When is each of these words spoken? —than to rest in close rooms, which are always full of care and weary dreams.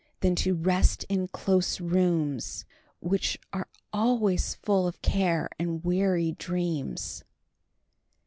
—than 0.21 0.33
to 0.33 0.55
rest 0.55 1.03
in 1.09 1.27
close 1.27 1.79
rooms, 1.79 2.65
which 3.01 3.37
are 3.53 3.67
always 3.93 4.55
full 4.55 4.87
of 4.87 4.99
care 5.03 5.47
and 5.59 5.83
weary 5.83 6.31
dreams. 6.39 7.23